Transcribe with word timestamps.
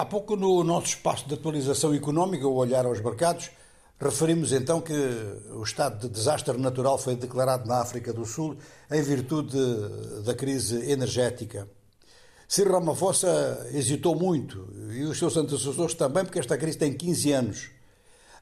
Há 0.00 0.06
pouco, 0.06 0.34
no 0.34 0.64
nosso 0.64 0.86
espaço 0.86 1.28
de 1.28 1.34
atualização 1.34 1.94
económica, 1.94 2.48
o 2.48 2.54
olhar 2.54 2.86
aos 2.86 3.02
mercados, 3.02 3.50
referimos 4.00 4.50
então 4.50 4.80
que 4.80 4.94
o 4.94 5.62
estado 5.62 6.08
de 6.08 6.14
desastre 6.14 6.56
natural 6.56 6.96
foi 6.96 7.14
declarado 7.14 7.68
na 7.68 7.82
África 7.82 8.10
do 8.10 8.24
Sul 8.24 8.56
em 8.90 9.02
virtude 9.02 9.58
da 10.24 10.34
crise 10.34 10.90
energética. 10.90 11.68
Ciro 12.48 12.72
Ramaphosa 12.72 13.68
hesitou 13.74 14.14
muito 14.14 14.66
e 14.90 15.02
os 15.02 15.18
seus 15.18 15.36
antecessores 15.36 15.92
também, 15.92 16.24
porque 16.24 16.38
esta 16.38 16.56
crise 16.56 16.78
tem 16.78 16.94
15 16.94 17.32
anos. 17.32 17.68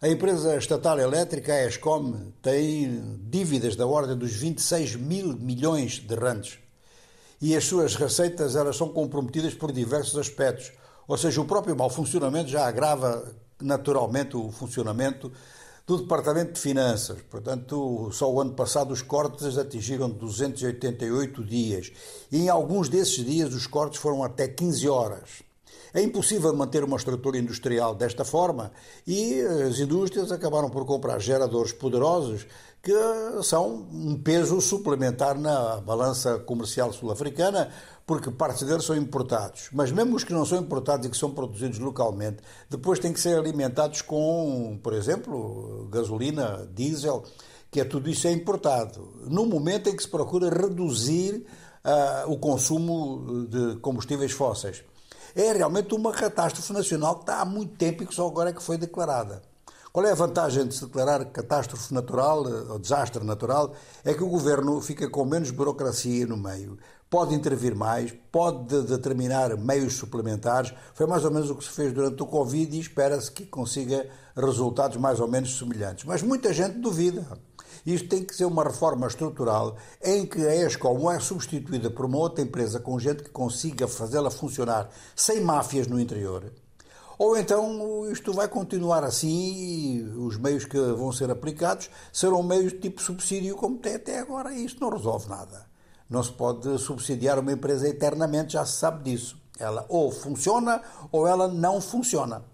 A 0.00 0.08
empresa 0.08 0.56
estatal 0.56 1.00
elétrica, 1.00 1.52
a 1.52 1.66
ESCOM, 1.66 2.30
tem 2.40 3.18
dívidas 3.28 3.74
da 3.74 3.84
ordem 3.84 4.16
dos 4.16 4.30
26 4.30 4.94
mil 4.94 5.36
milhões 5.36 5.98
de 5.98 6.14
randes. 6.14 6.60
E 7.42 7.56
as 7.56 7.64
suas 7.64 7.96
receitas 7.96 8.54
elas 8.54 8.76
são 8.76 8.90
comprometidas 8.90 9.54
por 9.54 9.72
diversos 9.72 10.16
aspectos. 10.16 10.70
Ou 11.08 11.16
seja, 11.16 11.40
o 11.40 11.46
próprio 11.46 11.74
mau 11.74 11.88
funcionamento 11.88 12.50
já 12.50 12.68
agrava 12.68 13.34
naturalmente 13.60 14.36
o 14.36 14.52
funcionamento 14.52 15.32
do 15.86 15.96
Departamento 15.96 16.52
de 16.52 16.60
Finanças. 16.60 17.18
Portanto, 17.30 18.10
só 18.12 18.30
o 18.30 18.38
ano 18.38 18.52
passado 18.52 18.92
os 18.92 19.00
cortes 19.00 19.56
atingiram 19.56 20.10
288 20.10 21.42
dias. 21.42 21.90
E 22.30 22.36
em 22.36 22.50
alguns 22.50 22.90
desses 22.90 23.24
dias 23.24 23.54
os 23.54 23.66
cortes 23.66 23.98
foram 23.98 24.22
até 24.22 24.46
15 24.46 24.86
horas. 24.86 25.47
É 25.92 26.02
impossível 26.02 26.54
manter 26.54 26.84
uma 26.84 26.96
estrutura 26.96 27.38
industrial 27.38 27.94
desta 27.94 28.24
forma 28.24 28.70
e 29.06 29.40
as 29.40 29.78
indústrias 29.78 30.30
acabaram 30.30 30.68
por 30.68 30.84
comprar 30.84 31.18
geradores 31.18 31.72
poderosos 31.72 32.46
que 32.82 32.92
são 33.42 33.88
um 33.90 34.20
peso 34.20 34.60
suplementar 34.60 35.38
na 35.38 35.80
balança 35.80 36.38
comercial 36.38 36.92
sul-africana, 36.92 37.70
porque 38.06 38.30
partes 38.30 38.62
deles 38.62 38.84
são 38.84 38.96
importados. 38.96 39.68
Mas 39.72 39.90
mesmo 39.90 40.16
os 40.16 40.24
que 40.24 40.32
não 40.32 40.46
são 40.46 40.58
importados 40.58 41.06
e 41.06 41.10
que 41.10 41.16
são 41.16 41.30
produzidos 41.30 41.78
localmente, 41.78 42.38
depois 42.70 42.98
têm 42.98 43.12
que 43.12 43.20
ser 43.20 43.36
alimentados 43.36 44.00
com, 44.00 44.78
por 44.82 44.92
exemplo, 44.92 45.88
gasolina, 45.90 46.68
diesel, 46.72 47.24
que 47.70 47.80
é 47.80 47.84
tudo 47.84 48.08
isso 48.08 48.26
é 48.26 48.32
importado. 48.32 49.12
No 49.26 49.44
momento 49.44 49.90
em 49.90 49.96
que 49.96 50.02
se 50.02 50.08
procura 50.08 50.48
reduzir 50.48 51.44
uh, 51.84 52.30
o 52.30 52.38
consumo 52.38 53.46
de 53.48 53.76
combustíveis 53.80 54.32
fósseis 54.32 54.84
é 55.42 55.52
realmente 55.52 55.94
uma 55.94 56.12
catástrofe 56.12 56.72
nacional 56.72 57.16
que 57.16 57.22
está 57.22 57.40
há 57.40 57.44
muito 57.44 57.76
tempo 57.76 58.02
e 58.02 58.06
que 58.06 58.14
só 58.14 58.26
agora 58.26 58.50
é 58.50 58.52
que 58.52 58.62
foi 58.62 58.76
declarada. 58.76 59.40
Qual 59.92 60.04
é 60.04 60.10
a 60.10 60.14
vantagem 60.14 60.66
de 60.66 60.74
se 60.74 60.84
declarar 60.84 61.24
catástrofe 61.26 61.94
natural 61.94 62.46
eh, 62.46 62.72
ou 62.72 62.78
desastre 62.78 63.24
natural? 63.24 63.72
É 64.04 64.12
que 64.12 64.22
o 64.22 64.28
governo 64.28 64.80
fica 64.80 65.08
com 65.08 65.24
menos 65.24 65.50
burocracia 65.50 66.26
no 66.26 66.36
meio, 66.36 66.78
pode 67.08 67.34
intervir 67.34 67.74
mais, 67.74 68.12
pode 68.30 68.82
determinar 68.82 69.56
meios 69.56 69.94
suplementares. 69.94 70.74
Foi 70.92 71.06
mais 71.06 71.24
ou 71.24 71.30
menos 71.30 71.50
o 71.50 71.54
que 71.54 71.64
se 71.64 71.70
fez 71.70 71.92
durante 71.92 72.22
o 72.22 72.26
Covid 72.26 72.76
e 72.76 72.80
espera-se 72.80 73.30
que 73.30 73.46
consiga 73.46 74.08
resultados 74.36 74.96
mais 74.98 75.20
ou 75.20 75.28
menos 75.28 75.56
semelhantes. 75.56 76.04
Mas 76.04 76.22
muita 76.22 76.52
gente 76.52 76.78
duvida. 76.78 77.26
Isto 77.86 78.08
tem 78.08 78.24
que 78.24 78.34
ser 78.34 78.44
uma 78.44 78.64
reforma 78.64 79.06
estrutural 79.06 79.76
em 80.02 80.26
que 80.26 80.46
a 80.46 80.54
ESCOM 80.54 81.10
é 81.10 81.20
substituída 81.20 81.90
por 81.90 82.06
uma 82.06 82.18
outra 82.18 82.42
empresa 82.42 82.80
com 82.80 82.98
gente 82.98 83.22
que 83.22 83.30
consiga 83.30 83.86
fazê-la 83.86 84.30
funcionar 84.30 84.88
sem 85.14 85.40
máfias 85.40 85.86
no 85.86 86.00
interior. 86.00 86.52
Ou 87.18 87.36
então 87.36 88.08
isto 88.12 88.32
vai 88.32 88.46
continuar 88.46 89.02
assim 89.02 89.52
e 89.52 90.02
os 90.18 90.36
meios 90.36 90.64
que 90.64 90.78
vão 90.78 91.10
ser 91.10 91.30
aplicados 91.30 91.90
serão 92.12 92.42
meios 92.44 92.72
de 92.72 92.78
tipo 92.78 93.02
subsídio 93.02 93.56
como 93.56 93.78
tem 93.78 93.96
até 93.96 94.20
agora 94.20 94.52
e 94.52 94.64
isto 94.64 94.80
não 94.80 94.90
resolve 94.90 95.28
nada. 95.28 95.66
Não 96.08 96.22
se 96.22 96.32
pode 96.32 96.78
subsidiar 96.78 97.38
uma 97.38 97.52
empresa 97.52 97.88
eternamente, 97.88 98.52
já 98.52 98.64
se 98.64 98.78
sabe 98.78 99.02
disso. 99.02 99.36
Ela 99.58 99.84
ou 99.88 100.12
funciona 100.12 100.80
ou 101.10 101.26
ela 101.26 101.48
não 101.48 101.80
funciona. 101.80 102.44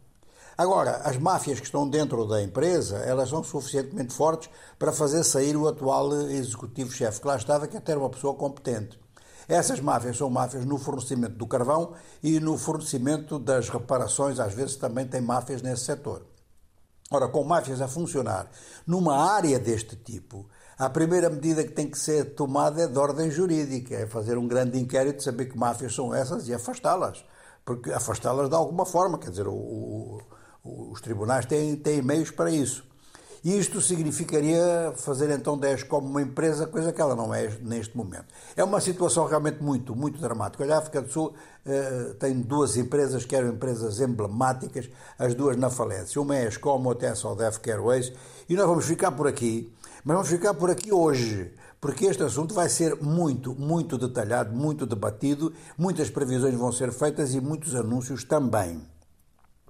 Agora, 0.56 0.98
as 0.98 1.16
máfias 1.18 1.58
que 1.58 1.66
estão 1.66 1.88
dentro 1.88 2.26
da 2.26 2.40
empresa, 2.40 2.98
elas 2.98 3.28
são 3.28 3.42
suficientemente 3.42 4.14
fortes 4.14 4.48
para 4.78 4.92
fazer 4.92 5.24
sair 5.24 5.56
o 5.56 5.66
atual 5.66 6.12
executivo-chefe 6.30 7.20
que 7.20 7.26
lá 7.26 7.36
estava, 7.36 7.66
que 7.66 7.76
até 7.76 7.92
era 7.92 8.00
uma 8.00 8.10
pessoa 8.10 8.34
competente. 8.34 8.98
Essas 9.48 9.80
máfias 9.80 10.16
são 10.16 10.30
máfias 10.30 10.64
no 10.64 10.78
fornecimento 10.78 11.34
do 11.34 11.46
carvão 11.46 11.92
e 12.22 12.40
no 12.40 12.56
fornecimento 12.56 13.38
das 13.38 13.68
reparações, 13.68 14.38
às 14.38 14.54
vezes 14.54 14.76
também 14.76 15.06
tem 15.06 15.20
máfias 15.20 15.60
nesse 15.60 15.84
setor. 15.84 16.22
Ora, 17.10 17.28
com 17.28 17.44
máfias 17.44 17.80
a 17.80 17.88
funcionar 17.88 18.50
numa 18.86 19.16
área 19.34 19.58
deste 19.58 19.96
tipo, 19.96 20.48
a 20.78 20.88
primeira 20.88 21.28
medida 21.28 21.62
que 21.62 21.72
tem 21.72 21.88
que 21.88 21.98
ser 21.98 22.34
tomada 22.34 22.82
é 22.82 22.86
de 22.86 22.98
ordem 22.98 23.30
jurídica, 23.30 23.94
é 23.94 24.06
fazer 24.06 24.38
um 24.38 24.48
grande 24.48 24.78
inquérito, 24.78 25.22
saber 25.22 25.46
que 25.46 25.58
máfias 25.58 25.94
são 25.94 26.14
essas 26.14 26.48
e 26.48 26.54
afastá-las. 26.54 27.24
Porque 27.64 27.92
afastá-las 27.92 28.48
de 28.48 28.54
alguma 28.54 28.86
forma, 28.86 29.18
quer 29.18 29.30
dizer, 29.30 29.46
o, 29.46 30.20
os 30.64 31.00
tribunais 31.00 31.44
têm, 31.46 31.76
têm 31.76 32.00
meios 32.00 32.30
para 32.30 32.50
isso. 32.50 32.84
E 33.44 33.58
isto 33.58 33.78
significaria 33.78 34.94
fazer 34.96 35.28
então 35.28 35.58
10 35.58 35.82
como 35.82 36.08
uma 36.08 36.22
empresa, 36.22 36.66
coisa 36.66 36.90
que 36.90 36.98
ela 36.98 37.14
não 37.14 37.34
é 37.34 37.46
neste 37.60 37.94
momento. 37.94 38.24
É 38.56 38.64
uma 38.64 38.80
situação 38.80 39.26
realmente 39.26 39.62
muito, 39.62 39.94
muito 39.94 40.18
dramática. 40.18 40.64
Olha, 40.64 40.76
a 40.76 40.78
África 40.78 41.02
do 41.02 41.12
Sul 41.12 41.34
eh, 41.66 42.14
tem 42.18 42.40
duas 42.40 42.78
empresas 42.78 43.26
que 43.26 43.36
eram 43.36 43.50
empresas 43.50 44.00
emblemáticas, 44.00 44.88
as 45.18 45.34
duas 45.34 45.58
na 45.58 45.68
falência. 45.68 46.22
Uma 46.22 46.36
é 46.36 46.46
a 46.46 46.48
Escom, 46.48 46.82
outra 46.84 47.08
é 47.08 47.10
a 47.10 47.14
Saudef 47.14 47.58
Airways. 47.68 48.14
E 48.48 48.56
nós 48.56 48.66
vamos 48.66 48.86
ficar 48.86 49.12
por 49.12 49.26
aqui, 49.26 49.70
mas 50.02 50.14
vamos 50.16 50.30
ficar 50.30 50.54
por 50.54 50.70
aqui 50.70 50.90
hoje, 50.90 51.52
porque 51.78 52.06
este 52.06 52.22
assunto 52.22 52.54
vai 52.54 52.70
ser 52.70 52.96
muito, 53.02 53.54
muito 53.54 53.98
detalhado, 53.98 54.56
muito 54.56 54.86
debatido, 54.86 55.52
muitas 55.76 56.08
previsões 56.08 56.54
vão 56.54 56.72
ser 56.72 56.90
feitas 56.92 57.34
e 57.34 57.42
muitos 57.42 57.74
anúncios 57.74 58.24
também. 58.24 58.93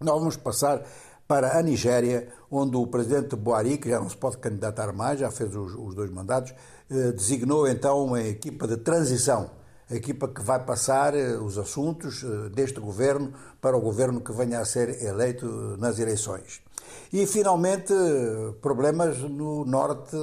Nós 0.00 0.18
vamos 0.18 0.36
passar 0.36 0.82
para 1.26 1.56
a 1.56 1.62
Nigéria, 1.62 2.28
onde 2.50 2.76
o 2.76 2.86
presidente 2.86 3.36
Buhari, 3.36 3.78
que 3.78 3.88
já 3.88 4.00
não 4.00 4.10
se 4.10 4.16
pode 4.16 4.38
candidatar 4.38 4.92
mais, 4.92 5.20
já 5.20 5.30
fez 5.30 5.54
os, 5.54 5.72
os 5.74 5.94
dois 5.94 6.10
mandatos, 6.10 6.52
eh, 6.90 7.12
designou 7.12 7.66
então 7.68 8.04
uma 8.04 8.20
equipa 8.20 8.66
de 8.66 8.76
transição, 8.76 9.50
a 9.88 9.94
equipa 9.94 10.26
que 10.26 10.42
vai 10.42 10.62
passar 10.64 11.14
eh, 11.14 11.36
os 11.36 11.56
assuntos 11.58 12.24
eh, 12.24 12.48
deste 12.50 12.80
governo 12.80 13.32
para 13.60 13.76
o 13.76 13.80
governo 13.80 14.20
que 14.20 14.32
venha 14.32 14.58
a 14.58 14.64
ser 14.64 15.00
eleito 15.02 15.46
nas 15.78 15.98
eleições. 16.00 16.60
E, 17.12 17.24
finalmente, 17.26 17.94
problemas 18.60 19.18
no 19.18 19.64
norte 19.64 20.16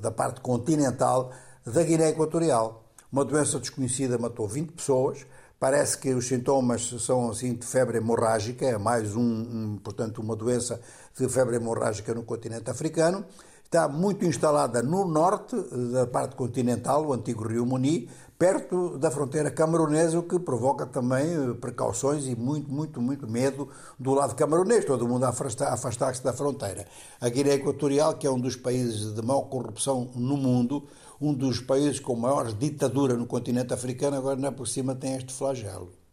da 0.00 0.10
parte 0.10 0.40
continental 0.40 1.30
da 1.64 1.82
Guiné 1.82 2.10
Equatorial. 2.10 2.84
Uma 3.10 3.24
doença 3.24 3.60
desconhecida 3.60 4.18
matou 4.18 4.48
20 4.48 4.72
pessoas, 4.72 5.24
Parece 5.64 5.96
que 5.96 6.12
os 6.12 6.28
sintomas 6.28 6.94
são 7.00 7.30
assim 7.30 7.54
de 7.54 7.64
febre 7.64 7.96
hemorrágica, 7.96 8.66
é 8.66 8.76
mais 8.76 9.16
um, 9.16 9.22
um, 9.22 9.80
portanto, 9.82 10.20
uma 10.20 10.36
doença 10.36 10.78
de 11.18 11.26
febre 11.26 11.56
hemorrágica 11.56 12.12
no 12.12 12.22
continente 12.22 12.70
africano. 12.70 13.24
Está 13.74 13.88
muito 13.88 14.24
instalada 14.24 14.80
no 14.84 15.04
norte 15.04 15.56
da 15.92 16.06
parte 16.06 16.36
continental, 16.36 17.04
o 17.06 17.12
antigo 17.12 17.44
Rio 17.44 17.66
Muni, 17.66 18.08
perto 18.38 18.96
da 18.98 19.10
fronteira 19.10 19.50
camerunesa, 19.50 20.16
o 20.16 20.22
que 20.22 20.38
provoca 20.38 20.86
também 20.86 21.26
eh, 21.26 21.54
precauções 21.54 22.24
e 22.28 22.36
muito, 22.36 22.70
muito, 22.70 23.02
muito 23.02 23.26
medo 23.28 23.68
do 23.98 24.14
lado 24.14 24.36
camerunês, 24.36 24.84
todo 24.84 25.08
mundo 25.08 25.24
a 25.24 25.30
afastar-se 25.30 26.22
da 26.22 26.32
fronteira. 26.32 26.86
A 27.20 27.28
Guiné 27.28 27.54
Equatorial, 27.54 28.14
que 28.14 28.28
é 28.28 28.30
um 28.30 28.38
dos 28.38 28.54
países 28.54 29.12
de 29.12 29.22
maior 29.22 29.42
corrupção 29.48 30.08
no 30.14 30.36
mundo, 30.36 30.86
um 31.20 31.34
dos 31.34 31.58
países 31.58 31.98
com 31.98 32.14
maior 32.14 32.52
ditadura 32.52 33.14
no 33.16 33.26
continente 33.26 33.74
africano, 33.74 34.16
agora 34.16 34.36
não 34.36 34.50
é 34.50 34.52
por 34.52 34.68
cima 34.68 34.94
tem 34.94 35.16
este 35.16 35.32
flagelo. 35.32 36.03